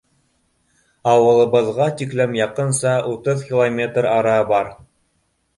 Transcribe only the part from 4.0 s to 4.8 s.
ара бар.